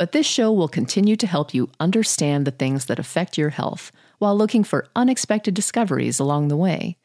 But 0.00 0.12
this 0.12 0.24
show 0.24 0.50
will 0.50 0.66
continue 0.66 1.14
to 1.16 1.26
help 1.26 1.52
you 1.52 1.68
understand 1.78 2.46
the 2.46 2.52
things 2.52 2.86
that 2.86 2.98
affect 2.98 3.36
your 3.36 3.50
health 3.50 3.92
while 4.18 4.34
looking 4.34 4.64
for 4.64 4.88
unexpected 4.96 5.52
discoveries 5.52 6.18
along 6.18 6.48
the 6.48 6.56
way. 6.56 6.96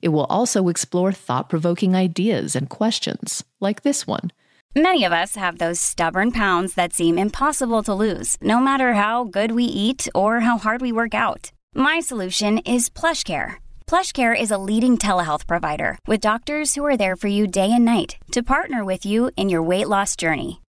It 0.00 0.10
will 0.10 0.26
also 0.26 0.68
explore 0.68 1.10
thought 1.10 1.48
provoking 1.48 1.96
ideas 1.96 2.54
and 2.54 2.70
questions, 2.70 3.42
like 3.58 3.82
this 3.82 4.06
one. 4.06 4.30
Many 4.72 5.02
of 5.02 5.12
us 5.12 5.34
have 5.34 5.58
those 5.58 5.80
stubborn 5.80 6.30
pounds 6.30 6.74
that 6.74 6.92
seem 6.92 7.18
impossible 7.18 7.82
to 7.82 7.92
lose, 7.92 8.36
no 8.40 8.60
matter 8.60 8.94
how 8.94 9.24
good 9.24 9.50
we 9.50 9.64
eat 9.64 10.06
or 10.14 10.38
how 10.46 10.56
hard 10.56 10.80
we 10.80 10.92
work 10.92 11.12
out. 11.12 11.50
My 11.74 11.98
solution 11.98 12.58
is 12.58 12.88
PlushCare. 12.88 13.54
PlushCare 13.88 14.40
is 14.40 14.52
a 14.52 14.58
leading 14.58 14.96
telehealth 14.96 15.48
provider 15.48 15.98
with 16.06 16.20
doctors 16.20 16.76
who 16.76 16.84
are 16.86 16.96
there 16.96 17.16
for 17.16 17.26
you 17.26 17.48
day 17.48 17.72
and 17.72 17.84
night 17.84 18.16
to 18.30 18.44
partner 18.44 18.84
with 18.84 19.04
you 19.04 19.32
in 19.36 19.48
your 19.48 19.60
weight 19.60 19.88
loss 19.88 20.14
journey. 20.14 20.60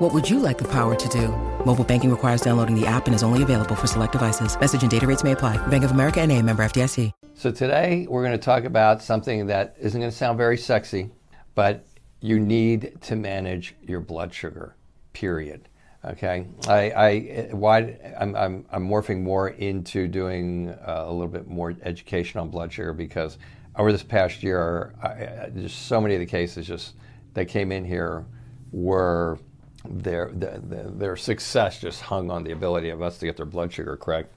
What 0.00 0.12
would 0.12 0.28
you 0.28 0.40
like 0.40 0.58
the 0.58 0.66
power 0.66 0.96
to 0.96 1.08
do? 1.08 1.28
Mobile 1.64 1.84
banking 1.84 2.10
requires 2.10 2.40
downloading 2.40 2.74
the 2.74 2.84
app 2.84 3.06
and 3.06 3.14
is 3.14 3.22
only 3.22 3.44
available 3.44 3.76
for 3.76 3.86
select 3.86 4.10
devices. 4.10 4.58
Message 4.58 4.82
and 4.82 4.90
data 4.90 5.06
rates 5.06 5.22
may 5.22 5.30
apply. 5.30 5.56
Bank 5.68 5.84
of 5.84 5.92
America 5.92 6.20
and 6.20 6.32
a 6.32 6.42
member 6.42 6.64
FDIC. 6.64 7.12
So 7.34 7.52
today 7.52 8.04
we're 8.10 8.24
going 8.24 8.36
to 8.36 8.44
talk 8.44 8.64
about 8.64 9.04
something 9.04 9.46
that 9.46 9.76
isn't 9.78 10.00
going 10.00 10.10
to 10.10 10.16
sound 10.16 10.36
very 10.36 10.58
sexy, 10.58 11.12
but 11.54 11.86
you 12.20 12.40
need 12.40 13.00
to 13.02 13.14
manage 13.14 13.76
your 13.82 14.00
blood 14.00 14.34
sugar, 14.34 14.74
period. 15.12 15.68
Okay, 16.04 16.48
I, 16.66 16.90
I 16.90 17.48
why 17.52 17.96
I'm, 18.18 18.34
I'm, 18.34 18.66
I'm 18.72 18.88
morphing 18.88 19.22
more 19.22 19.50
into 19.50 20.08
doing 20.08 20.70
uh, 20.70 21.04
a 21.06 21.12
little 21.12 21.28
bit 21.28 21.46
more 21.46 21.72
education 21.82 22.40
on 22.40 22.50
blood 22.50 22.72
sugar 22.72 22.94
because 22.94 23.38
over 23.76 23.92
this 23.92 24.02
past 24.02 24.42
year, 24.42 24.92
I, 25.00 25.50
just 25.50 25.86
so 25.86 26.00
many 26.00 26.14
of 26.14 26.20
the 26.20 26.26
cases 26.26 26.66
just 26.66 26.94
that 27.34 27.44
came 27.44 27.70
in 27.70 27.84
here 27.84 28.26
were 28.72 29.38
their, 29.88 30.30
their, 30.32 30.58
their 30.58 31.16
success 31.16 31.80
just 31.80 32.02
hung 32.02 32.30
on 32.30 32.44
the 32.44 32.52
ability 32.52 32.90
of 32.90 33.02
us 33.02 33.18
to 33.18 33.26
get 33.26 33.36
their 33.36 33.46
blood 33.46 33.72
sugar 33.72 33.96
correct. 33.96 34.34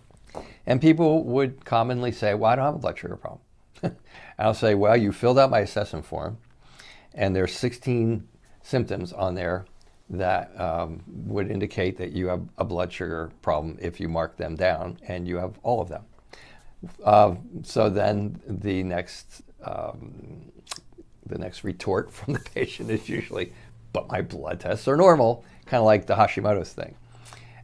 And 0.65 0.81
people 0.81 1.23
would 1.23 1.63
commonly 1.65 2.11
say, 2.11 2.33
Well, 2.33 2.51
I 2.51 2.55
don't 2.55 2.65
have 2.65 2.75
a 2.75 2.79
blood 2.79 2.97
sugar 2.97 3.15
problem. 3.15 3.41
I'll 4.39 4.53
say, 4.53 4.75
Well, 4.75 4.97
you 4.97 5.11
filled 5.11 5.39
out 5.39 5.49
my 5.49 5.59
assessment 5.59 6.05
form, 6.05 6.37
and 7.13 7.35
there's 7.35 7.53
16 7.53 8.27
symptoms 8.61 9.13
on 9.13 9.35
there 9.35 9.65
that 10.09 10.59
um, 10.59 11.01
would 11.07 11.49
indicate 11.49 11.97
that 11.97 12.11
you 12.11 12.27
have 12.27 12.47
a 12.57 12.63
blood 12.63 12.91
sugar 12.91 13.31
problem 13.41 13.77
if 13.81 13.99
you 13.99 14.07
mark 14.07 14.37
them 14.37 14.55
down, 14.55 14.97
and 15.07 15.27
you 15.27 15.37
have 15.37 15.57
all 15.63 15.81
of 15.81 15.89
them. 15.89 16.03
Uh, 17.03 17.35
so 17.63 17.89
then 17.89 18.39
the 18.47 18.83
next 18.83 19.41
um, 19.63 20.51
the 21.25 21.37
next 21.37 21.63
retort 21.63 22.11
from 22.13 22.33
the 22.33 22.39
patient 22.39 22.89
is 22.89 23.07
usually, 23.09 23.53
but 23.97 24.11
my 24.11 24.21
blood 24.21 24.59
tests 24.59 24.87
are 24.87 24.95
normal, 24.95 25.43
kind 25.65 25.79
of 25.79 25.85
like 25.85 26.05
the 26.05 26.13
Hashimoto's 26.13 26.71
thing. 26.71 26.95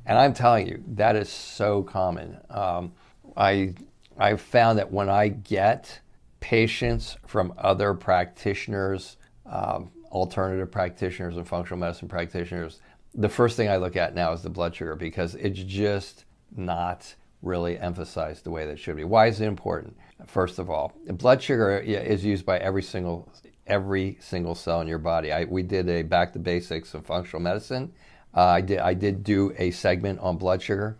And 0.07 0.17
I'm 0.17 0.33
telling 0.33 0.67
you, 0.67 0.83
that 0.95 1.15
is 1.15 1.29
so 1.29 1.83
common. 1.83 2.39
Um, 2.49 2.93
I, 3.37 3.75
I've 4.17 4.41
found 4.41 4.79
that 4.79 4.91
when 4.91 5.09
I 5.09 5.27
get 5.27 5.99
patients 6.39 7.17
from 7.27 7.53
other 7.55 7.93
practitioners, 7.93 9.17
um, 9.45 9.91
alternative 10.11 10.71
practitioners 10.71 11.37
and 11.37 11.47
functional 11.47 11.79
medicine 11.79 12.07
practitioners, 12.07 12.81
the 13.13 13.29
first 13.29 13.55
thing 13.55 13.69
I 13.69 13.77
look 13.77 13.95
at 13.95 14.15
now 14.15 14.33
is 14.33 14.41
the 14.41 14.49
blood 14.49 14.75
sugar 14.75 14.95
because 14.95 15.35
it's 15.35 15.59
just 15.59 16.25
not 16.55 17.13
really 17.43 17.77
emphasized 17.77 18.43
the 18.43 18.49
way 18.49 18.65
that 18.65 18.71
it 18.71 18.79
should 18.79 18.95
be. 18.95 19.03
Why 19.03 19.27
is 19.27 19.39
it 19.39 19.45
important? 19.45 19.95
First 20.25 20.57
of 20.57 20.71
all, 20.71 20.93
blood 21.05 21.43
sugar 21.43 21.77
is 21.77 22.25
used 22.25 22.43
by 22.43 22.57
every 22.57 22.81
single 22.81 23.31
every 23.67 24.17
single 24.19 24.55
cell 24.55 24.81
in 24.81 24.87
your 24.87 24.97
body. 24.97 25.31
I, 25.31 25.45
we 25.45 25.63
did 25.63 25.89
a 25.89 26.03
back 26.03 26.33
to 26.33 26.39
basics 26.39 26.93
of 26.93 27.05
functional 27.05 27.41
medicine. 27.41 27.93
Uh, 28.35 28.45
I 28.45 28.61
did 28.61 28.79
I 28.79 28.93
did 28.93 29.23
do 29.23 29.53
a 29.57 29.71
segment 29.71 30.19
on 30.19 30.37
blood 30.37 30.61
sugar. 30.61 30.97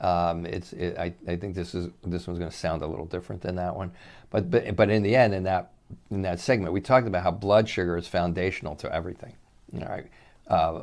Um, 0.00 0.44
it's 0.44 0.72
it, 0.72 0.98
I, 0.98 1.14
I 1.28 1.36
think 1.36 1.54
this 1.54 1.74
is 1.74 1.88
this 2.02 2.26
one's 2.26 2.38
going 2.38 2.50
to 2.50 2.56
sound 2.56 2.82
a 2.82 2.86
little 2.86 3.06
different 3.06 3.42
than 3.42 3.56
that 3.56 3.76
one, 3.76 3.92
but 4.30 4.50
but 4.50 4.74
but 4.76 4.90
in 4.90 5.02
the 5.02 5.14
end, 5.14 5.34
in 5.34 5.44
that 5.44 5.72
in 6.10 6.22
that 6.22 6.40
segment, 6.40 6.72
we 6.72 6.80
talked 6.80 7.06
about 7.06 7.22
how 7.22 7.30
blood 7.30 7.68
sugar 7.68 7.96
is 7.96 8.08
foundational 8.08 8.74
to 8.76 8.92
everything. 8.92 9.34
All 9.74 9.88
right. 9.88 10.06
Uh, 10.48 10.82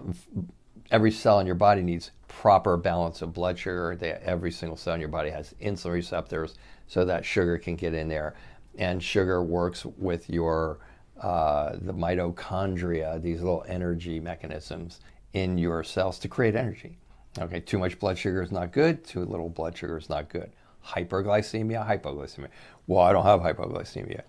every 0.89 1.11
cell 1.11 1.39
in 1.39 1.45
your 1.45 1.55
body 1.55 1.81
needs 1.81 2.11
proper 2.27 2.77
balance 2.77 3.21
of 3.21 3.33
blood 3.33 3.57
sugar. 3.57 3.95
They, 3.99 4.11
every 4.11 4.51
single 4.51 4.77
cell 4.77 4.93
in 4.93 4.99
your 4.99 5.09
body 5.09 5.29
has 5.29 5.53
insulin 5.61 5.93
receptors 5.93 6.55
so 6.87 7.05
that 7.05 7.25
sugar 7.25 7.57
can 7.57 7.75
get 7.75 7.93
in 7.93 8.07
there. 8.07 8.35
And 8.77 9.03
sugar 9.03 9.43
works 9.43 9.85
with 9.85 10.29
your 10.29 10.79
uh, 11.21 11.77
the 11.81 11.93
mitochondria, 11.93 13.21
these 13.21 13.41
little 13.41 13.63
energy 13.67 14.19
mechanisms 14.19 14.99
in 15.33 15.57
your 15.57 15.83
cells 15.83 16.19
to 16.19 16.27
create 16.27 16.55
energy. 16.55 16.97
Okay, 17.39 17.61
too 17.61 17.77
much 17.77 17.97
blood 17.99 18.17
sugar 18.17 18.41
is 18.41 18.51
not 18.51 18.73
good. 18.73 19.03
Too 19.05 19.23
little 19.23 19.49
blood 19.49 19.77
sugar 19.77 19.97
is 19.97 20.09
not 20.09 20.29
good. 20.29 20.51
Hyperglycemia, 20.85 21.87
hypoglycemia. 21.87 22.49
Well, 22.87 23.01
I 23.01 23.13
don't 23.13 23.25
have 23.25 23.39
hypoglycemia. 23.39 24.23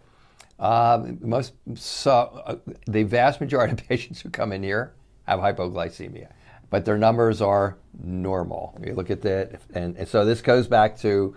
Um, 0.60 1.18
most 1.20 1.54
so, 1.74 2.42
uh, 2.46 2.56
the 2.86 3.02
vast 3.02 3.40
majority 3.40 3.72
of 3.72 3.78
patients 3.88 4.20
who 4.20 4.30
come 4.30 4.52
in 4.52 4.62
here 4.62 4.92
have 5.26 5.40
hypoglycemia 5.40 6.28
but 6.72 6.86
their 6.86 6.96
numbers 6.96 7.42
are 7.42 7.76
normal. 8.02 8.74
You 8.82 8.94
look 8.94 9.10
at 9.10 9.20
that, 9.22 9.60
and, 9.74 9.94
and 9.98 10.08
so 10.08 10.24
this 10.24 10.40
goes 10.40 10.66
back 10.66 10.96
to 11.00 11.36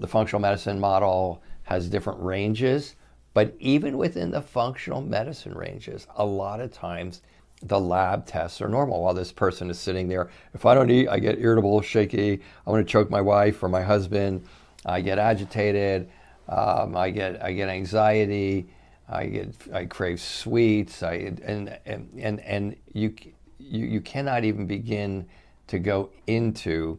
the 0.00 0.08
functional 0.08 0.40
medicine 0.40 0.80
model 0.80 1.40
has 1.62 1.88
different 1.88 2.20
ranges, 2.20 2.96
but 3.34 3.54
even 3.58 3.96
within 3.96 4.30
the 4.30 4.42
functional 4.42 5.00
medicine 5.00 5.54
ranges, 5.54 6.06
a 6.16 6.24
lot 6.24 6.60
of 6.60 6.72
times 6.72 7.22
the 7.62 7.78
lab 7.78 8.26
tests 8.26 8.60
are 8.60 8.68
normal 8.68 9.02
while 9.02 9.14
this 9.14 9.32
person 9.32 9.70
is 9.70 9.78
sitting 9.78 10.08
there. 10.08 10.30
If 10.52 10.66
I 10.66 10.74
don't 10.74 10.90
eat, 10.90 11.08
I 11.08 11.18
get 11.18 11.38
irritable, 11.38 11.80
shaky. 11.80 12.40
I 12.66 12.70
want 12.70 12.86
to 12.86 12.90
choke 12.90 13.08
my 13.08 13.20
wife 13.20 13.62
or 13.62 13.68
my 13.68 13.82
husband. 13.82 14.44
I 14.84 15.00
get 15.00 15.18
agitated. 15.18 16.10
Um, 16.48 16.96
I 16.96 17.10
get 17.10 17.42
I 17.42 17.52
get 17.52 17.68
anxiety. 17.68 18.66
I 19.08 19.26
get 19.26 19.54
I 19.72 19.84
crave 19.84 20.20
sweets. 20.20 21.02
I 21.02 21.14
and 21.14 21.78
and 21.86 22.08
and 22.18 22.40
and 22.40 22.76
you 22.92 23.14
you, 23.58 23.86
you 23.86 24.00
cannot 24.00 24.44
even 24.44 24.66
begin 24.66 25.26
to 25.68 25.78
go 25.78 26.10
into 26.26 26.98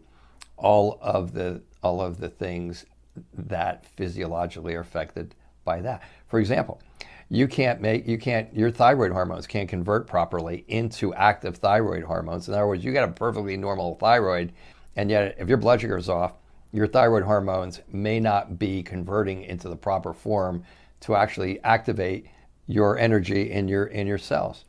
all 0.56 0.98
of 1.02 1.34
the 1.34 1.62
all 1.84 2.02
of 2.02 2.20
the 2.20 2.30
things 2.30 2.86
that 3.34 3.86
physiologically 3.86 4.76
are 4.76 4.80
affected 4.80 5.36
by 5.66 5.82
that. 5.82 6.02
For 6.34 6.40
example, 6.40 6.82
you 7.30 7.48
can't 7.48 7.80
make 7.80 8.08
you 8.08 8.18
can't 8.18 8.52
your 8.56 8.72
thyroid 8.72 9.12
hormones 9.12 9.46
can't 9.46 9.70
convert 9.70 10.08
properly 10.08 10.66
into 10.68 11.14
active 11.14 11.58
thyroid 11.58 12.02
hormones. 12.02 12.48
In 12.48 12.56
other 12.56 12.66
words, 12.66 12.84
you 12.84 12.92
got 12.92 13.08
a 13.08 13.12
perfectly 13.12 13.56
normal 13.56 13.94
thyroid, 13.98 14.52
and 14.96 15.12
yet 15.12 15.36
if 15.38 15.48
your 15.48 15.60
blood 15.60 15.82
sugar 15.82 15.96
is 15.96 16.10
off, 16.10 16.34
your 16.72 16.88
thyroid 16.88 17.22
hormones 17.22 17.82
may 17.92 18.20
not 18.20 18.58
be 18.58 18.82
converting 18.82 19.44
into 19.44 19.70
the 19.70 19.76
proper 19.76 20.12
form 20.12 20.64
to 21.02 21.14
actually 21.14 21.64
activate 21.64 22.26
your 22.66 22.98
energy 22.98 23.52
in 23.52 23.68
your 23.68 23.86
in 23.86 24.08
your 24.08 24.18
cells. 24.18 24.66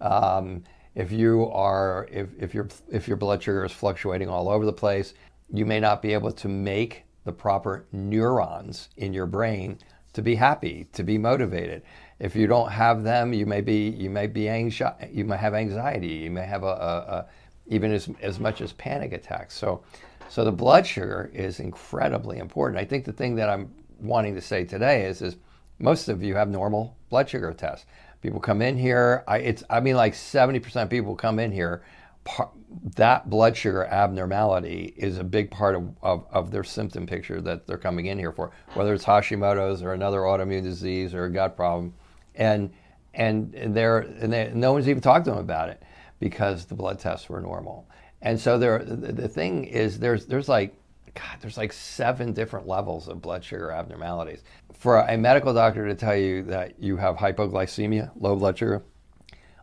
Um, 0.00 0.62
if 0.94 1.10
you 1.10 1.50
are 1.50 2.06
if, 2.12 2.28
if 2.38 2.54
your 2.54 2.68
if 2.92 3.08
your 3.08 3.16
blood 3.16 3.42
sugar 3.42 3.64
is 3.64 3.72
fluctuating 3.72 4.28
all 4.28 4.48
over 4.48 4.64
the 4.64 4.72
place, 4.72 5.14
you 5.52 5.66
may 5.66 5.80
not 5.80 6.00
be 6.00 6.12
able 6.12 6.30
to 6.30 6.46
make 6.46 7.02
the 7.24 7.32
proper 7.32 7.86
neurons 7.90 8.90
in 8.96 9.12
your 9.12 9.26
brain 9.26 9.80
to 10.18 10.22
be 10.22 10.34
happy, 10.34 10.88
to 10.92 11.04
be 11.04 11.16
motivated. 11.16 11.80
If 12.18 12.34
you 12.34 12.48
don't 12.48 12.72
have 12.72 13.04
them, 13.04 13.32
you 13.32 13.46
may 13.46 13.60
be 13.60 13.90
you 13.90 14.10
may 14.10 14.26
be 14.26 14.46
anxi- 14.46 15.14
you 15.14 15.24
may 15.24 15.36
have 15.36 15.54
anxiety, 15.54 16.08
you 16.08 16.30
may 16.30 16.44
have 16.44 16.64
a, 16.64 16.66
a, 16.66 16.96
a 17.14 17.26
even 17.68 17.92
as, 17.92 18.10
as 18.20 18.40
much 18.40 18.60
as 18.60 18.72
panic 18.72 19.12
attacks. 19.12 19.54
So, 19.54 19.84
so 20.28 20.44
the 20.44 20.50
blood 20.50 20.84
sugar 20.84 21.30
is 21.32 21.60
incredibly 21.60 22.38
important. 22.38 22.80
I 22.80 22.84
think 22.84 23.04
the 23.04 23.12
thing 23.12 23.36
that 23.36 23.48
I'm 23.48 23.72
wanting 24.00 24.34
to 24.34 24.40
say 24.40 24.64
today 24.64 25.04
is, 25.04 25.22
is 25.22 25.36
most 25.78 26.08
of 26.08 26.20
you 26.20 26.34
have 26.34 26.48
normal 26.48 26.96
blood 27.10 27.28
sugar 27.28 27.52
tests. 27.52 27.86
People 28.20 28.40
come 28.40 28.60
in 28.60 28.76
here. 28.76 29.22
I, 29.28 29.38
it's, 29.38 29.62
I 29.70 29.78
mean, 29.78 29.94
like 29.94 30.14
70% 30.14 30.82
of 30.82 30.90
people 30.90 31.14
come 31.14 31.38
in 31.38 31.52
here. 31.52 31.84
Par, 32.28 32.50
that 32.96 33.30
blood 33.30 33.56
sugar 33.56 33.84
abnormality 33.84 34.92
is 34.96 35.16
a 35.16 35.24
big 35.24 35.50
part 35.50 35.74
of, 35.74 35.94
of, 36.02 36.26
of, 36.30 36.50
their 36.50 36.62
symptom 36.62 37.06
picture 37.06 37.40
that 37.40 37.66
they're 37.66 37.78
coming 37.78 38.06
in 38.06 38.18
here 38.18 38.32
for, 38.32 38.50
whether 38.74 38.92
it's 38.92 39.04
Hashimoto's 39.04 39.82
or 39.82 39.94
another 39.94 40.20
autoimmune 40.20 40.62
disease 40.62 41.14
or 41.14 41.24
a 41.24 41.30
gut 41.30 41.56
problem. 41.56 41.94
And, 42.34 42.70
and, 43.14 43.54
they're, 43.74 44.00
and 44.00 44.30
they, 44.30 44.52
no 44.54 44.74
one's 44.74 44.88
even 44.88 45.00
talked 45.00 45.24
to 45.24 45.30
them 45.30 45.40
about 45.40 45.70
it 45.70 45.82
because 46.20 46.66
the 46.66 46.74
blood 46.74 46.98
tests 46.98 47.30
were 47.30 47.40
normal. 47.40 47.88
And 48.20 48.38
so 48.38 48.58
there, 48.58 48.84
the, 48.84 49.12
the 49.12 49.28
thing 49.28 49.64
is, 49.64 49.98
there's, 49.98 50.26
there's 50.26 50.48
like 50.48 50.74
God, 51.14 51.38
there's 51.40 51.56
like 51.56 51.72
seven 51.72 52.32
different 52.32 52.68
levels 52.68 53.08
of 53.08 53.22
blood 53.22 53.42
sugar 53.42 53.70
abnormalities. 53.72 54.44
For 54.74 54.98
a 54.98 55.16
medical 55.16 55.54
doctor 55.54 55.88
to 55.88 55.94
tell 55.94 56.14
you 56.14 56.42
that 56.44 56.80
you 56.80 56.96
have 56.98 57.16
hypoglycemia, 57.16 58.10
low 58.16 58.36
blood 58.36 58.58
sugar, 58.58 58.84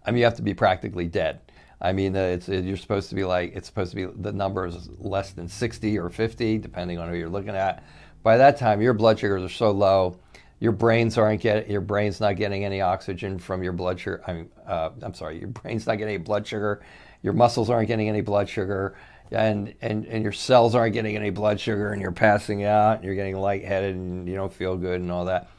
I 0.05 0.11
mean, 0.11 0.19
you 0.19 0.25
have 0.25 0.35
to 0.35 0.41
be 0.41 0.53
practically 0.53 1.07
dead. 1.07 1.39
I 1.85 1.93
mean, 1.93 2.15
it's, 2.15 2.47
you're 2.47 2.77
supposed 2.77 3.09
to 3.09 3.15
be 3.15 3.23
like, 3.23 3.55
it's 3.55 3.67
supposed 3.67 3.91
to 3.91 3.95
be, 3.95 4.05
the 4.05 4.31
number 4.31 4.65
is 4.65 4.89
less 4.97 5.33
than 5.33 5.47
60 5.47 5.99
or 5.99 6.09
50, 6.09 6.57
depending 6.57 6.97
on 6.97 7.09
who 7.09 7.15
you're 7.15 7.29
looking 7.29 7.55
at. 7.55 7.83
By 8.23 8.37
that 8.37 8.57
time, 8.57 8.81
your 8.81 8.95
blood 8.95 9.19
sugars 9.19 9.43
are 9.43 9.53
so 9.53 9.69
low, 9.69 10.17
your 10.59 10.71
brains 10.71 11.15
aren't 11.15 11.41
getting, 11.41 11.71
your 11.71 11.81
brain's 11.81 12.19
not 12.19 12.37
getting 12.37 12.65
any 12.65 12.81
oxygen 12.81 13.37
from 13.37 13.61
your 13.61 13.71
blood 13.71 13.99
sugar. 13.99 14.23
I 14.25 14.33
mean, 14.33 14.49
uh, 14.65 14.89
I'm 15.03 15.13
sorry, 15.13 15.37
your 15.37 15.47
brain's 15.61 15.85
not 15.85 15.99
getting 15.99 16.15
any 16.15 16.23
blood 16.23 16.47
sugar. 16.47 16.81
Your 17.21 17.33
muscles 17.33 17.69
aren't 17.69 17.87
getting 17.87 18.09
any 18.09 18.21
blood 18.21 18.49
sugar 18.49 18.95
and, 19.29 19.75
and, 19.79 20.05
and 20.05 20.23
your 20.23 20.31
cells 20.31 20.73
aren't 20.73 20.93
getting 20.93 21.15
any 21.15 21.29
blood 21.29 21.59
sugar 21.59 21.91
and 21.91 22.01
you're 22.01 22.11
passing 22.11 22.63
out 22.63 22.95
and 22.95 23.03
you're 23.03 23.15
getting 23.15 23.35
lightheaded 23.35 23.95
and 23.95 24.27
you 24.27 24.33
don't 24.33 24.53
feel 24.53 24.75
good 24.75 25.01
and 25.01 25.11
all 25.11 25.25
that. 25.25 25.49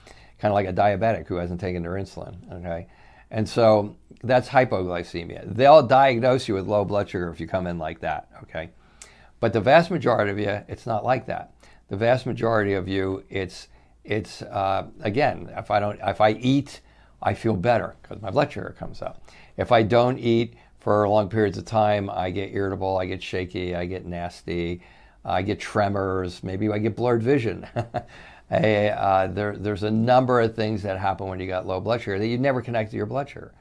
Kind 0.41 0.51
of 0.51 0.57
like 0.57 0.67
a 0.67 0.73
diabetic 0.73 1.29
who 1.29 1.37
hasn't 1.37 1.61
taken 1.61 1.83
their 1.83 1.93
insulin, 1.93 2.53
okay? 2.53 2.89
And 3.31 3.49
so 3.49 3.97
that's 4.23 4.49
hypoglycemia. 4.49 5.55
They'll 5.55 5.83
diagnose 5.83 6.49
you 6.49 6.55
with 6.55 6.67
low 6.67 6.85
blood 6.85 7.09
sugar 7.09 7.31
if 7.31 7.41
you 7.41 7.47
come 7.47 7.67
in 7.67 7.79
like 7.79 8.01
that, 8.01 8.29
okay? 8.45 8.71
But 9.41 9.53
the 9.53 9.61
vast 9.61 9.91
majority 9.91 10.31
of 10.31 10.39
you, 10.39 10.63
it's 10.69 10.87
not 10.87 11.05
like 11.05 11.27
that. 11.27 11.53
The 11.89 11.97
vast 11.97 12.27
majority 12.27 12.75
of 12.75 12.89
you, 12.89 13.25
it's, 13.29 13.69
it's 14.05 14.43
uh, 14.43 14.87
again, 15.01 15.53
if 15.57 15.71
I, 15.71 15.81
don't, 15.81 15.99
if 16.03 16.21
I 16.21 16.31
eat, 16.33 16.81
I 17.23 17.35
feel 17.35 17.55
better 17.55 17.97
because 18.03 18.23
my 18.23 18.31
blood 18.31 18.53
sugar 18.53 18.75
comes 18.79 19.03
up. 19.03 19.23
If 19.57 19.73
I 19.73 19.83
don't 19.83 20.19
eat, 20.19 20.55
for 20.87 21.09
long 21.09 21.29
periods 21.29 21.59
of 21.59 21.65
time, 21.65 22.09
I 22.09 22.31
get 22.31 22.55
irritable, 22.55 22.97
I 22.97 23.07
get 23.07 23.21
shaky, 23.21 23.75
I 23.75 23.87
get 23.87 24.07
nasty, 24.07 24.83
I 25.25 25.43
get 25.43 25.59
tremors, 25.59 26.45
maybe 26.45 26.71
I 26.71 26.79
get 26.79 26.95
blurred 26.95 27.25
vision. 27.25 27.67
I, 28.51 28.89
uh, 28.89 29.27
there, 29.27 29.57
there's 29.57 29.83
a 29.83 29.91
number 29.91 30.41
of 30.41 30.55
things 30.55 30.83
that 30.83 30.99
happen 30.99 31.27
when 31.27 31.41
you 31.41 31.47
got 31.47 31.67
low 31.67 31.81
blood 31.81 32.01
sugar 32.01 32.19
that 32.19 32.27
you 32.27 32.39
never 32.39 32.63
connect 32.63 32.93
to 32.93 32.97
your 32.97 33.07
blood 33.07 33.29
sugar. 33.29 33.53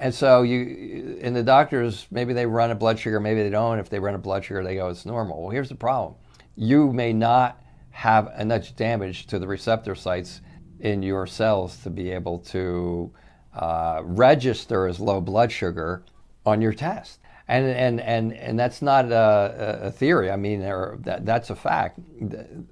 And 0.00 0.14
so 0.14 0.42
you, 0.42 1.18
in 1.20 1.34
the 1.34 1.42
doctors, 1.42 2.06
maybe 2.10 2.32
they 2.32 2.46
run 2.46 2.70
a 2.70 2.74
blood 2.74 2.98
sugar, 2.98 3.20
maybe 3.20 3.42
they 3.42 3.50
don't. 3.50 3.78
If 3.78 3.88
they 3.88 4.00
run 4.00 4.14
a 4.14 4.18
blood 4.18 4.44
sugar, 4.44 4.62
they 4.62 4.76
go, 4.76 4.88
it's 4.88 5.06
normal. 5.06 5.42
Well, 5.42 5.50
here's 5.50 5.68
the 5.68 5.74
problem. 5.74 6.14
You 6.56 6.92
may 6.92 7.12
not 7.12 7.62
have 7.90 8.32
enough 8.38 8.74
damage 8.74 9.26
to 9.28 9.38
the 9.38 9.46
receptor 9.46 9.94
sites 9.94 10.40
in 10.80 11.02
your 11.02 11.26
cells 11.26 11.76
to 11.84 11.90
be 11.90 12.10
able 12.10 12.38
to 12.38 13.12
uh, 13.54 14.00
register 14.02 14.86
as 14.86 14.98
low 14.98 15.20
blood 15.20 15.52
sugar 15.52 16.04
on 16.44 16.60
your 16.60 16.72
test. 16.72 17.20
And, 17.48 17.66
and, 17.66 18.00
and, 18.00 18.32
and 18.32 18.58
that's 18.58 18.82
not 18.82 19.10
a, 19.10 19.80
a 19.84 19.90
theory. 19.90 20.30
I 20.30 20.36
mean, 20.36 20.60
that, 20.60 21.26
that's 21.26 21.50
a 21.50 21.56
fact. 21.56 21.98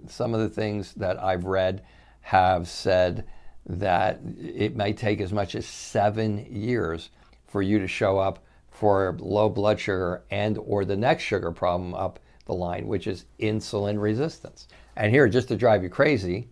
Some 0.09 0.35
of 0.35 0.41
the 0.41 0.49
things 0.49 0.95
that 0.95 1.23
I've 1.23 1.45
read 1.45 1.83
have 2.23 2.69
said 2.69 3.27
that 3.67 4.21
it 4.39 4.77
may 4.77 4.93
take 4.93 5.21
as 5.21 5.33
much 5.33 5.55
as 5.55 5.67
seven 5.67 6.47
years 6.51 7.11
for 7.47 7.63
you 7.63 7.79
to 7.79 7.87
show 7.87 8.19
up 8.19 8.45
for 8.71 9.17
low 9.21 9.49
blood 9.49 9.79
sugar 9.79 10.23
and 10.31 10.57
or 10.59 10.85
the 10.85 10.97
next 10.97 11.25
sugar 11.25 11.53
problem 11.53 11.95
up 11.95 12.19
the 12.47 12.55
line, 12.55 12.87
which 12.87 13.07
is 13.07 13.27
insulin 13.39 14.01
resistance. 14.01 14.69
And 14.97 15.13
here, 15.13 15.29
just 15.29 15.49
to 15.49 15.57
drive 15.57 15.83
you 15.83 15.89
crazy, 15.89 16.49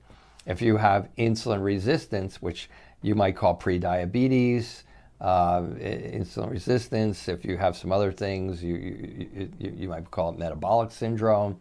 if 0.46 0.62
you 0.62 0.76
have 0.76 1.08
insulin 1.16 1.62
resistance, 1.62 2.40
which 2.42 2.68
you 3.02 3.14
might 3.14 3.36
call 3.36 3.56
prediabetes, 3.56 4.82
uh, 5.20 5.60
insulin 5.60 6.50
resistance. 6.50 7.28
If 7.28 7.44
you 7.44 7.56
have 7.56 7.76
some 7.76 7.92
other 7.92 8.12
things, 8.12 8.62
you, 8.62 8.74
you, 8.76 9.50
you, 9.58 9.74
you, 9.76 9.88
might 9.88 10.10
call 10.10 10.30
it 10.30 10.38
metabolic 10.38 10.90
syndrome. 10.90 11.58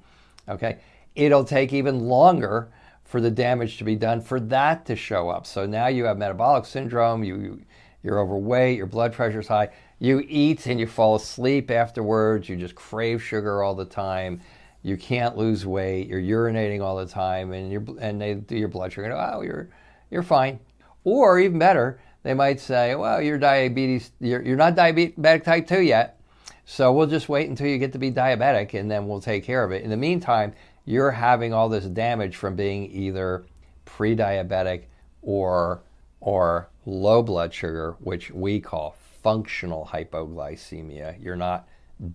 Okay, 0.47 0.77
it'll 1.15 1.43
take 1.43 1.73
even 1.73 2.01
longer 2.01 2.69
for 3.03 3.21
the 3.21 3.31
damage 3.31 3.77
to 3.77 3.83
be 3.83 3.95
done 3.95 4.21
for 4.21 4.39
that 4.39 4.85
to 4.85 4.95
show 4.95 5.29
up. 5.29 5.47
So 5.47 5.65
now 5.65 5.87
you 5.87 6.05
have 6.05 6.17
metabolic 6.17 6.65
syndrome. 6.65 7.23
You 7.23 7.61
you're 8.03 8.19
overweight. 8.19 8.77
Your 8.77 8.85
blood 8.85 9.13
pressure's 9.13 9.47
high. 9.47 9.69
You 9.99 10.23
eat 10.27 10.67
and 10.67 10.79
you 10.79 10.85
fall 10.85 11.15
asleep 11.15 11.71
afterwards. 11.71 12.47
You 12.47 12.55
just 12.55 12.75
crave 12.75 13.23
sugar 13.23 13.63
all 13.63 13.73
the 13.73 13.85
time. 13.85 14.41
You 14.83 14.95
can't 14.95 15.35
lose 15.35 15.65
weight. 15.65 16.07
You're 16.07 16.21
urinating 16.21 16.81
all 16.81 16.97
the 16.97 17.07
time, 17.07 17.51
and 17.51 17.71
you 17.71 17.97
and 17.99 18.21
they 18.21 18.35
do 18.35 18.55
your 18.55 18.67
blood 18.67 18.93
sugar. 18.93 19.11
oh, 19.11 19.41
you're 19.41 19.69
you're 20.11 20.23
fine. 20.23 20.59
Or 21.03 21.39
even 21.39 21.57
better, 21.57 21.99
they 22.27 22.33
might 22.33 22.59
say, 22.59 22.93
well, 22.95 23.21
you're 23.21 23.37
diabetes, 23.37 24.11
you're, 24.19 24.41
you're 24.41 24.57
not 24.57 24.75
diabetic 24.75 25.43
type 25.45 25.65
2 25.65 25.81
yet, 25.81 26.19
so 26.65 26.91
we'll 26.91 27.07
just 27.07 27.29
wait 27.29 27.49
until 27.49 27.67
you 27.67 27.77
get 27.77 27.93
to 27.93 27.99
be 27.99 28.11
diabetic 28.11 28.73
and 28.73 28.91
then 28.91 29.07
we'll 29.07 29.21
take 29.21 29.45
care 29.45 29.63
of 29.63 29.71
it. 29.71 29.81
In 29.81 29.89
the 29.89 29.95
meantime, 29.95 30.53
you're 30.83 31.11
having 31.11 31.53
all 31.53 31.69
this 31.69 31.85
damage 31.85 32.35
from 32.35 32.57
being 32.57 32.91
either 32.91 33.45
pre-diabetic 33.85 34.83
or 35.21 35.81
or 36.19 36.67
low 36.85 37.23
blood 37.23 37.53
sugar, 37.53 37.95
which 37.99 38.31
we 38.31 38.59
call 38.59 38.97
functional 39.23 39.89
hypoglycemia. 39.93 41.23
You're 41.23 41.37
not 41.37 41.67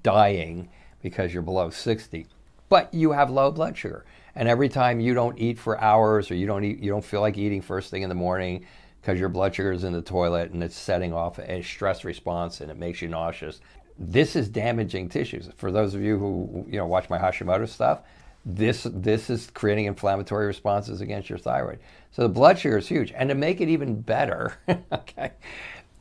dying 0.03 0.69
because 1.03 1.33
you're 1.33 1.43
below 1.43 1.71
60, 1.71 2.27
but 2.69 2.93
you 2.93 3.13
have 3.13 3.31
low 3.31 3.51
blood 3.51 3.79
sugar. 3.79 4.05
And 4.35 4.49
every 4.49 4.69
time 4.69 5.01
you 5.01 5.15
don't 5.15 5.39
eat 5.39 5.59
for 5.59 5.81
hours 5.81 6.31
or 6.31 6.35
you 6.35 6.47
don't 6.47 6.65
eat, 6.65 6.81
you 6.81 6.91
don't 6.91 7.05
feel 7.05 7.21
like 7.21 7.39
eating 7.39 7.63
first 7.63 7.91
thing 7.91 8.03
in 8.03 8.09
the 8.09 8.15
morning, 8.15 8.67
because 9.03 9.19
your 9.19 9.29
blood 9.29 9.55
sugar 9.55 9.73
is 9.73 9.83
in 9.83 9.93
the 9.93 10.01
toilet 10.01 10.53
and 10.53 10.63
it's 10.63 10.77
setting 10.77 11.13
off 11.13 11.39
a 11.41 11.61
stress 11.63 12.05
response 12.05 12.61
and 12.61 12.71
it 12.71 12.79
makes 12.79 13.03
you 13.03 13.09
nauseous. 13.09 13.61
This 13.99 14.37
is 14.37 14.49
damaging 14.49 15.09
tissues. 15.09 15.49
For 15.57 15.73
those 15.73 15.95
of 15.95 16.03
you 16.03 16.19
who 16.19 16.65
you 16.69 16.79
know 16.79 16.87
watch 16.87 17.11
my 17.11 17.19
Hashimoto 17.19 17.69
stuff, 17.69 18.01
this 18.47 18.87
this 18.91 19.29
is 19.29 19.51
creating 19.51 19.87
inflammatory 19.87 20.47
responses 20.47 21.01
against 21.01 21.29
your 21.29 21.39
thyroid. 21.39 21.81
So 22.13 22.23
the 22.23 22.29
blood 22.29 22.59
sugar 22.59 22.79
is 22.79 22.89
huge. 22.89 23.13
And 23.13 23.29
to 23.29 23.35
make 23.35 23.61
it 23.61 23.69
even 23.69 24.01
better, 24.01 24.57
okay, 24.93 25.33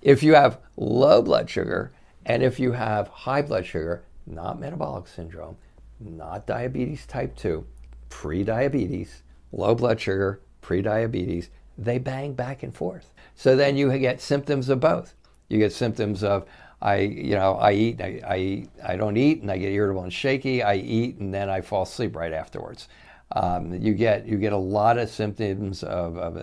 if 0.01 0.21
you 0.21 0.35
have 0.35 0.59
low 0.77 1.23
blood 1.23 1.49
sugar 1.49 1.91
and 2.25 2.43
if 2.43 2.59
you 2.59 2.71
have 2.73 3.07
high 3.07 3.41
blood 3.41 3.65
sugar, 3.65 4.03
not 4.27 4.59
metabolic 4.59 5.07
syndrome, 5.07 5.57
not 5.99 6.45
diabetes 6.45 7.07
type 7.07 7.35
2, 7.35 7.65
pre-diabetes, 8.09 9.23
low 9.51 9.73
blood 9.73 9.99
sugar, 9.99 10.41
pre-diabetes, 10.61 11.49
they 11.83 11.97
bang 11.97 12.33
back 12.33 12.63
and 12.63 12.75
forth. 12.75 13.11
So 13.35 13.55
then 13.55 13.77
you 13.77 13.97
get 13.97 14.21
symptoms 14.21 14.69
of 14.69 14.79
both. 14.79 15.15
You 15.49 15.57
get 15.57 15.73
symptoms 15.73 16.23
of 16.23 16.45
I, 16.81 16.95
you 16.97 17.35
know, 17.35 17.55
I 17.55 17.73
eat, 17.73 18.01
I, 18.01 18.21
I, 18.27 18.67
I 18.93 18.95
don't 18.95 19.15
eat, 19.15 19.41
and 19.41 19.51
I 19.51 19.57
get 19.57 19.71
irritable 19.71 20.01
and 20.03 20.11
shaky. 20.11 20.63
I 20.63 20.75
eat, 20.75 21.17
and 21.17 21.31
then 21.31 21.47
I 21.49 21.61
fall 21.61 21.83
asleep 21.83 22.15
right 22.15 22.33
afterwards. 22.33 22.87
Um, 23.33 23.73
you 23.73 23.93
get 23.93 24.25
you 24.25 24.37
get 24.37 24.51
a 24.51 24.57
lot 24.57 24.97
of 24.97 25.09
symptoms 25.09 25.83
of, 25.83 26.17
of 26.17 26.33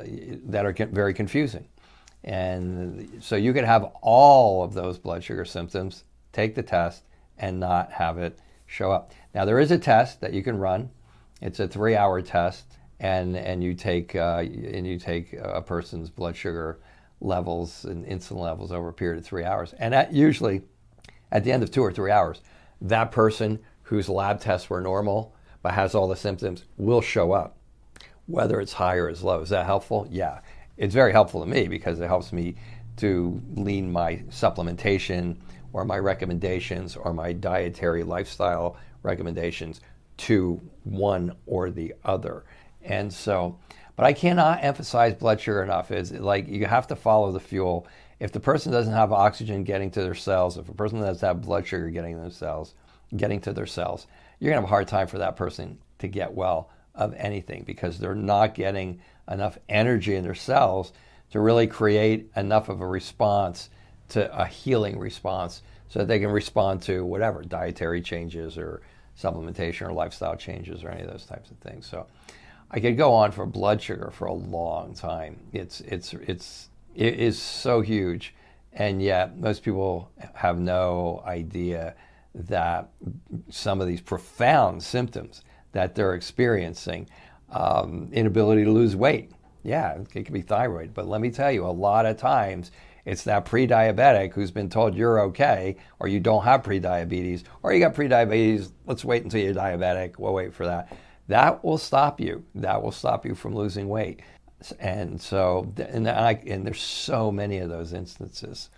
that 0.51 0.65
are 0.65 0.73
very 0.73 1.13
confusing, 1.13 1.67
and 2.25 3.19
so 3.21 3.37
you 3.37 3.53
could 3.53 3.65
have 3.65 3.85
all 4.01 4.65
of 4.65 4.73
those 4.73 4.99
blood 4.99 5.23
sugar 5.23 5.45
symptoms, 5.45 6.05
take 6.33 6.55
the 6.55 6.63
test, 6.63 7.03
and 7.37 7.61
not 7.61 7.93
have 7.93 8.17
it 8.17 8.39
show 8.67 8.91
up. 8.91 9.13
Now 9.35 9.45
there 9.45 9.59
is 9.59 9.71
a 9.71 9.79
test 9.79 10.21
that 10.23 10.33
you 10.33 10.43
can 10.43 10.57
run. 10.57 10.89
It's 11.43 11.61
a 11.61 11.69
three-hour 11.69 12.23
test 12.23 12.78
and 13.01 13.37
and 13.37 13.63
you 13.63 13.75
take 13.75 14.15
uh, 14.15 14.39
and 14.41 14.87
you 14.87 14.99
take 14.99 15.33
a 15.33 15.63
person's 15.63 16.11
blood 16.11 16.37
sugar 16.37 16.79
levels 17.21 17.85
and 17.85 18.07
insulin 18.07 18.43
levels 18.43 18.73
over 18.73 18.89
a 18.89 18.93
period 18.93 19.19
of 19.19 19.27
three 19.27 19.45
hours, 19.45 19.75
and 19.79 20.09
usually 20.11 20.63
at 21.31 21.45
the 21.45 21.53
end 21.53 21.63
of 21.63 21.71
two 21.71 21.83
or 21.83 21.93
three 21.93 22.11
hours, 22.11 22.41
that 22.81 23.13
person 23.13 23.59
whose 23.83 24.09
lab 24.09 24.41
tests 24.41 24.71
were 24.71 24.81
normal 24.81 25.35
but 25.63 25.75
has 25.75 25.95
all 25.95 26.09
the 26.09 26.17
symptoms 26.17 26.65
will 26.77 27.01
show 27.01 27.33
up, 27.33 27.57
whether 28.27 28.61
it's 28.61 28.75
high 28.75 28.97
or 28.97 29.09
as 29.09 29.23
low. 29.23 29.41
Is 29.41 29.51
that 29.51 29.67
helpful? 29.67 30.07
Yeah, 30.11 30.41
it's 30.77 30.95
very 30.95 31.13
helpful 31.13 31.41
to 31.41 31.47
me 31.47 31.69
because 31.69 32.01
it 32.01 32.07
helps 32.07 32.33
me 32.33 32.55
to 32.99 33.41
lean 33.55 33.91
my 33.91 34.17
supplementation 34.31 35.37
or 35.73 35.85
my 35.85 35.99
recommendations 35.99 36.97
or 36.97 37.13
my 37.13 37.33
dietary 37.33 38.03
lifestyle 38.03 38.77
recommendations 39.03 39.81
to 40.17 40.61
one 40.85 41.35
or 41.47 41.71
the 41.71 41.95
other. 42.05 42.45
And 42.83 43.13
so, 43.13 43.59
But 43.97 44.07
I 44.07 44.13
cannot 44.13 44.63
emphasize 44.63 45.15
blood 45.15 45.41
sugar 45.41 45.63
enough. 45.63 45.91
Is 45.91 46.13
like 46.13 46.49
you 46.49 46.67
have 46.67 46.87
to 46.89 46.97
follow 46.97 47.33
the 47.33 47.41
fuel. 47.41 47.87
If 48.21 48.33
the 48.33 48.41
person 48.41 48.73
doesn't 48.73 48.93
have 48.93 49.13
oxygen 49.13 49.65
getting 49.65 49.91
to 49.93 50.03
their 50.03 50.15
cells, 50.15 50.57
if 50.57 50.69
a 50.69 50.75
person 50.75 51.01
doesn't 51.01 51.27
have 51.27 51.43
blood 51.43 51.67
sugar 51.67 51.89
getting 51.91 52.15
to 52.15 52.23
their 52.23 52.31
cells, 52.31 52.75
getting 53.17 53.41
to 53.43 53.53
their 53.53 53.67
cells, 53.67 54.07
you're 54.39 54.51
gonna 54.51 54.61
have 54.61 54.69
a 54.69 54.73
hard 54.73 54.89
time 54.89 55.07
for 55.07 55.19
that 55.19 55.37
person 55.37 55.79
to 55.99 56.09
get 56.09 56.33
well 56.33 56.71
of 56.95 57.15
anything 57.15 57.65
because 57.65 57.99
they're 57.99 58.15
not 58.15 58.55
getting 58.55 59.01
enough 59.31 59.59
energy 59.69 60.15
in 60.15 60.25
their 60.25 60.35
cells 60.35 60.93
to 61.31 61.41
really 61.41 61.67
create 61.67 62.31
enough 62.37 62.69
of 62.69 62.81
a 62.81 62.87
response 62.87 63.69
to 64.11 64.33
a 64.37 64.47
healing 64.47 64.99
response 64.99 65.63
so 65.89 66.01
that 66.01 66.09
they 66.09 66.19
can 66.19 66.31
respond 66.31 66.83
to 66.83 67.05
whatever 67.05 67.43
dietary 67.43 68.01
changes 68.01 68.57
or 68.57 68.81
supplementation 69.21 69.89
or 69.89 69.93
lifestyle 69.93 70.37
changes 70.37 70.85
or 70.85 70.91
any 70.91 71.03
of 71.03 71.11
those 71.11 71.27
types 71.27 71.51
of 71.51 71.57
things. 71.59 71.87
So 71.87 72.07
I 72.71 72.81
could 72.81 72.97
go 72.97 73.13
on 73.15 73.33
for 73.33 73.47
blood 73.47 73.81
sugar 73.81 74.11
for 74.11 74.27
a 74.27 74.33
long 74.33 74.95
time. 74.95 75.39
It's 75.53 75.81
it's 75.81 76.13
it's 76.13 76.69
it 76.95 77.15
is 77.15 77.41
so 77.41 77.81
huge, 77.81 78.35
and 78.73 79.01
yet 79.01 79.39
most 79.39 79.63
people 79.63 80.11
have 80.35 80.59
no 80.59 81.23
idea 81.27 81.95
that 82.35 82.91
some 83.49 83.81
of 83.81 83.87
these 83.87 84.01
profound 84.01 84.83
symptoms 84.83 85.45
that 85.73 85.95
they're 85.95 86.15
experiencing, 86.15 87.09
um, 87.51 88.09
inability 88.13 88.65
to 88.65 88.71
lose 88.71 88.95
weight. 88.95 89.33
Yeah, 89.63 89.93
it 89.93 90.11
could 90.11 90.33
be 90.33 90.43
thyroid, 90.43 90.95
but 90.95 91.09
let 91.09 91.21
me 91.21 91.31
tell 91.31 91.51
you, 91.51 91.67
a 91.67 91.69
lot 91.69 92.07
of 92.07 92.17
times 92.17 92.71
it's 93.05 93.25
that 93.25 93.45
pre-diabetic 93.45 94.35
who's 94.35 94.51
been 94.51 94.69
told 94.69 94.95
you're 94.95 95.21
okay, 95.21 95.77
or 95.99 96.09
you 96.09 96.21
don't 96.21 96.45
have 96.45 96.63
pre-diabetes, 96.63 97.45
or 97.63 97.73
you 97.73 97.81
got 97.81 97.95
pre-diabetes. 97.95 98.73
Let's 98.87 99.05
wait 99.05 99.25
until 99.25 99.41
you're 99.41 99.55
diabetic. 99.55 100.19
We'll 100.19 100.35
wait 100.35 100.53
for 100.53 100.67
that 100.67 100.93
that 101.29 101.63
will 101.65 101.79
stop 101.79 102.21
you. 102.21 102.45
That 102.55 102.83
will 102.83 102.93
stop 102.93 103.25
you 103.25 103.35
from 103.35 103.55
losing 103.55 103.89
weight. 103.89 104.21
And 104.81 105.21
so, 105.21 105.73
and, 105.77 106.09
I, 106.09 106.33
and 106.47 106.67
there's 106.67 106.83
so 106.83 107.31
many 107.31 107.59
of 107.59 107.69
those 107.69 107.93
instances. 107.93 108.71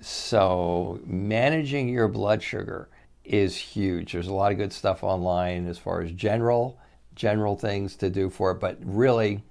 So, 0.00 1.00
managing 1.04 1.88
your 1.88 2.08
blood 2.08 2.42
sugar 2.42 2.88
is 3.24 3.56
huge. 3.56 4.12
There's 4.12 4.28
a 4.28 4.34
lot 4.34 4.52
of 4.52 4.58
good 4.58 4.72
stuff 4.72 5.02
online 5.02 5.66
as 5.66 5.78
far 5.78 6.02
as 6.02 6.12
general 6.12 6.78
general 7.14 7.54
things 7.56 7.96
to 7.96 8.08
do 8.08 8.30
for 8.30 8.52
it, 8.52 8.60
but 8.60 8.78
really, 8.82 9.42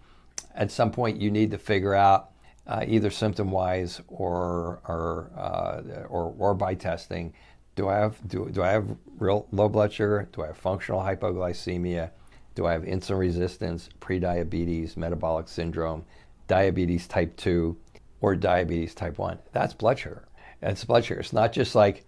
at 0.55 0.71
some 0.71 0.91
point, 0.91 1.21
you 1.21 1.29
need 1.29 1.51
to 1.51 1.57
figure 1.57 1.93
out 1.93 2.31
uh, 2.65 2.83
either 2.87 3.09
symptom 3.09 3.51
wise 3.51 4.01
or 4.07 4.79
or, 4.87 5.31
uh, 5.37 5.81
or 6.09 6.33
or 6.37 6.53
by 6.55 6.73
testing 6.73 7.33
do 7.79 7.87
I 7.87 7.95
have 7.95 8.17
do, 8.27 8.49
do 8.51 8.61
I 8.61 8.71
have 8.71 8.97
real 9.19 9.47
low 9.53 9.69
blood 9.69 9.93
sugar? 9.93 10.27
Do 10.33 10.43
I 10.43 10.47
have 10.47 10.57
functional 10.57 10.99
hypoglycemia? 10.99 12.11
Do 12.53 12.65
I 12.65 12.73
have 12.73 12.81
insulin 12.81 13.19
resistance, 13.19 13.87
prediabetes, 14.01 14.97
metabolic 14.97 15.47
syndrome, 15.47 16.03
diabetes 16.49 17.07
type 17.07 17.37
2, 17.37 17.77
or 18.19 18.35
diabetes 18.35 18.93
type 18.93 19.17
1? 19.17 19.39
That's 19.53 19.73
blood 19.73 19.97
sugar. 19.97 20.27
It's 20.61 20.83
blood 20.83 21.05
sugar. 21.05 21.21
It's 21.21 21.31
not 21.31 21.53
just 21.53 21.73
like, 21.73 22.05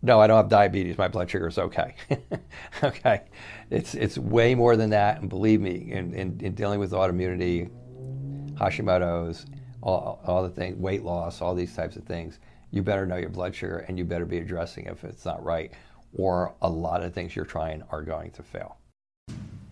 no, 0.00 0.18
I 0.18 0.26
don't 0.26 0.38
have 0.38 0.48
diabetes. 0.48 0.96
My 0.96 1.08
blood 1.08 1.28
sugar 1.28 1.48
is 1.48 1.58
okay. 1.58 1.94
okay. 2.82 3.24
It's, 3.68 3.94
it's 3.94 4.16
way 4.16 4.54
more 4.54 4.78
than 4.78 4.88
that. 4.90 5.20
And 5.20 5.28
believe 5.28 5.60
me, 5.60 5.92
in, 5.92 6.14
in, 6.14 6.40
in 6.40 6.54
dealing 6.54 6.80
with 6.80 6.92
autoimmunity, 6.92 7.68
Hashimoto's, 8.54 9.44
all, 9.82 10.22
all 10.24 10.42
the 10.42 10.48
things, 10.48 10.78
weight 10.78 11.02
loss, 11.02 11.42
all 11.42 11.54
these 11.54 11.76
types 11.76 11.96
of 11.96 12.04
things, 12.04 12.38
you 12.70 12.82
better 12.82 13.06
know 13.06 13.16
your 13.16 13.30
blood 13.30 13.54
sugar 13.54 13.84
and 13.88 13.98
you 13.98 14.04
better 14.04 14.26
be 14.26 14.38
addressing 14.38 14.86
if 14.86 15.04
it's 15.04 15.24
not 15.24 15.42
right, 15.44 15.72
or 16.16 16.54
a 16.62 16.68
lot 16.68 17.02
of 17.02 17.14
things 17.14 17.34
you're 17.36 17.44
trying 17.44 17.82
are 17.90 18.02
going 18.02 18.30
to 18.32 18.42
fail. 18.42 18.78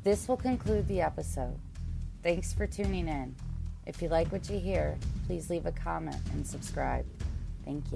This 0.02 0.28
will 0.28 0.36
conclude 0.36 0.86
the 0.86 1.00
episode. 1.00 1.58
Thanks 2.22 2.52
for 2.52 2.66
tuning 2.66 3.08
in. 3.08 3.34
If 3.86 4.00
you 4.00 4.08
like 4.08 4.30
what 4.32 4.48
you 4.48 4.58
hear, 4.58 4.96
please 5.26 5.50
leave 5.50 5.66
a 5.66 5.72
comment 5.72 6.16
and 6.32 6.46
subscribe. 6.46 7.04
Thank 7.64 7.84
you. 7.86 7.92